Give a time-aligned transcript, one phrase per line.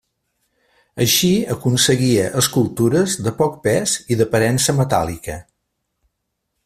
[1.03, 5.37] Així aconseguia escultures de poc pes i d’aparença metàl·lica.